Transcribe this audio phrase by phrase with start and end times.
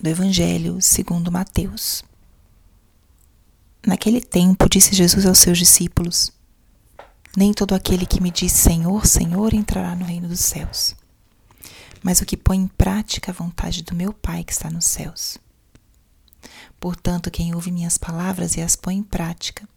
[0.00, 2.04] do Evangelho segundo Mateus.
[3.84, 6.32] Naquele tempo, disse Jesus aos seus discípulos:
[7.36, 10.94] Nem todo aquele que me diz Senhor, Senhor entrará no reino dos céus,
[12.02, 15.36] mas o que põe em prática a vontade do meu Pai que está nos céus.
[16.78, 19.68] Portanto, quem ouve minhas palavras e as põe em prática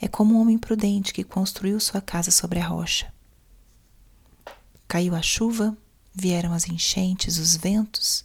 [0.00, 3.12] é como um homem prudente que construiu sua casa sobre a rocha.
[4.88, 5.76] Caiu a chuva,
[6.12, 8.24] vieram as enchentes, os ventos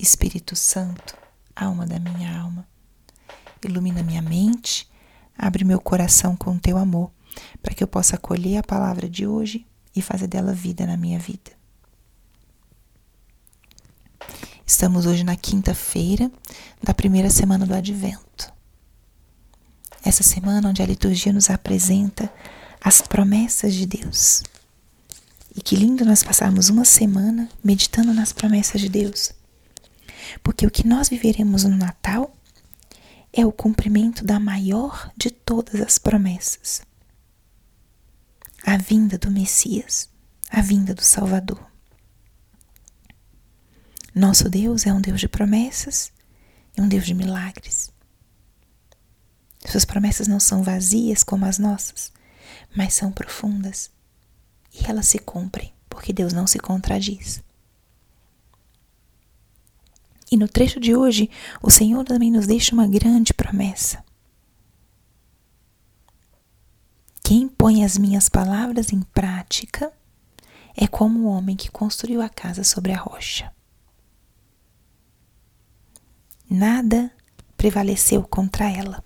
[0.00, 1.14] Espírito Santo,
[1.54, 2.66] alma da minha alma,
[3.62, 4.88] ilumina minha mente,
[5.36, 7.10] abre meu coração com teu amor,
[7.62, 11.18] para que eu possa acolher a palavra de hoje e fazer dela vida na minha
[11.18, 11.52] vida.
[14.66, 16.32] Estamos hoje na quinta-feira
[16.82, 18.50] da primeira semana do Advento.
[20.02, 22.32] Essa semana onde a liturgia nos apresenta
[22.80, 24.42] as promessas de Deus.
[25.54, 29.38] E que lindo nós passarmos uma semana meditando nas promessas de Deus
[30.42, 32.34] porque o que nós viveremos no Natal
[33.32, 36.82] é o cumprimento da maior de todas as promessas
[38.64, 40.08] a vinda do Messias,
[40.50, 41.64] a vinda do Salvador.
[44.14, 46.12] Nosso Deus é um Deus de promessas
[46.76, 47.90] e um Deus de milagres.
[49.64, 52.12] Suas promessas não são vazias como as nossas,
[52.74, 53.90] mas são profundas
[54.72, 57.42] e elas se cumprem, porque Deus não se contradiz.
[60.30, 61.28] E no trecho de hoje,
[61.60, 64.04] o Senhor também nos deixa uma grande promessa.
[67.22, 69.92] Quem põe as minhas palavras em prática
[70.76, 73.52] é como o homem que construiu a casa sobre a rocha.
[76.48, 77.12] Nada
[77.56, 79.04] prevaleceu contra ela.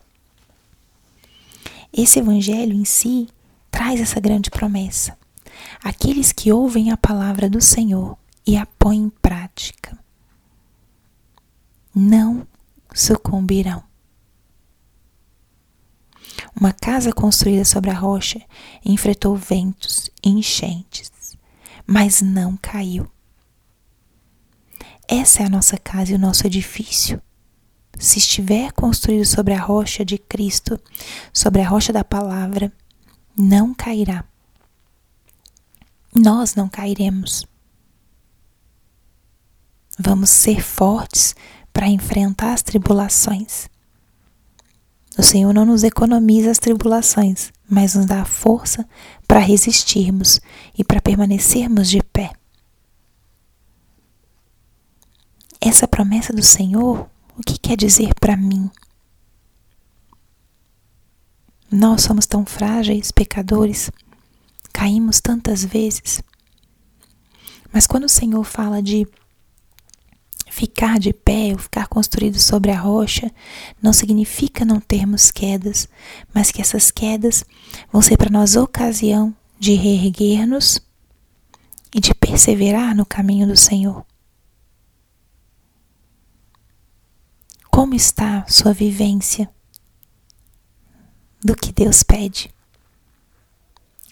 [1.92, 3.28] Esse evangelho em si
[3.70, 5.18] traz essa grande promessa.
[5.82, 8.16] Aqueles que ouvem a palavra do Senhor
[8.46, 9.43] e a põem em prática
[11.94, 12.46] não
[12.92, 13.82] sucumbirão.
[16.58, 18.40] Uma casa construída sobre a rocha
[18.84, 21.12] enfrentou ventos e enchentes,
[21.86, 23.10] mas não caiu.
[25.06, 27.20] Essa é a nossa casa e o nosso edifício.
[27.98, 30.80] Se estiver construído sobre a rocha de Cristo,
[31.32, 32.72] sobre a rocha da palavra,
[33.36, 34.24] não cairá.
[36.14, 37.46] Nós não cairemos.
[39.98, 41.34] Vamos ser fortes
[41.74, 43.68] para enfrentar as tribulações.
[45.18, 48.88] O Senhor não nos economiza as tribulações, mas nos dá a força
[49.28, 50.40] para resistirmos
[50.78, 52.32] e para permanecermos de pé.
[55.60, 58.70] Essa promessa do Senhor, o que quer dizer para mim?
[61.70, 63.90] Nós somos tão frágeis, pecadores,
[64.72, 66.22] caímos tantas vezes.
[67.72, 69.06] Mas quando o Senhor fala de
[70.54, 73.28] Ficar de pé ou ficar construído sobre a rocha
[73.82, 75.88] não significa não termos quedas,
[76.32, 77.44] mas que essas quedas
[77.90, 80.80] vão ser para nós ocasião de reerguer-nos
[81.92, 84.06] e de perseverar no caminho do Senhor.
[87.68, 89.50] Como está sua vivência
[91.44, 92.48] do que Deus pede?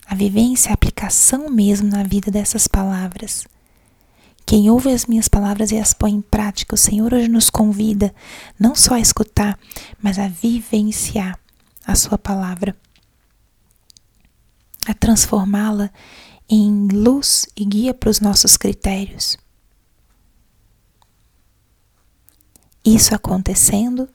[0.04, 3.46] A vivência, a aplicação mesmo na vida dessas palavras.
[4.44, 8.14] Quem ouve as minhas palavras e as põe em prática, o Senhor hoje nos convida
[8.58, 9.58] não só a escutar,
[10.00, 11.38] mas a vivenciar
[11.86, 12.76] a Sua palavra,
[14.86, 15.90] a transformá-la
[16.48, 19.38] em luz e guia para os nossos critérios.
[22.84, 24.08] Isso acontecendo,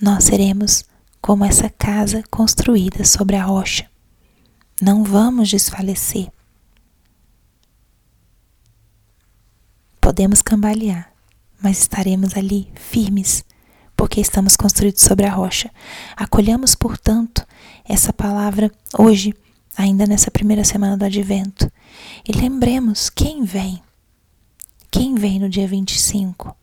[0.00, 0.84] nós seremos
[1.20, 3.88] como essa casa construída sobre a rocha.
[4.80, 6.30] Não vamos desfalecer.
[10.08, 11.12] Podemos cambalear,
[11.60, 13.44] mas estaremos ali firmes,
[13.94, 15.70] porque estamos construídos sobre a rocha.
[16.16, 17.46] Acolhamos, portanto,
[17.84, 19.34] essa palavra hoje,
[19.76, 21.70] ainda nessa primeira semana do advento,
[22.26, 23.82] e lembremos quem vem.
[24.90, 26.56] Quem vem no dia 25?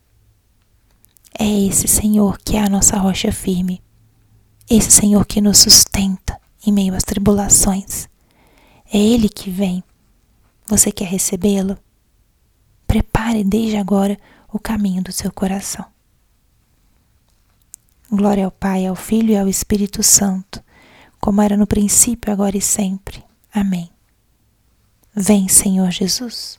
[1.38, 3.80] É esse Senhor que é a nossa rocha firme.
[4.68, 8.08] Esse Senhor que nos sustenta em meio às tribulações.
[8.92, 9.84] É Ele que vem.
[10.66, 11.78] Você quer recebê-lo?
[13.26, 14.16] prepare desde agora
[14.52, 15.84] o caminho do seu coração.
[18.08, 20.62] Glória ao Pai, ao Filho e ao Espírito Santo,
[21.20, 23.24] como era no princípio, agora e sempre.
[23.52, 23.90] Amém.
[25.12, 26.56] Vem, Senhor Jesus.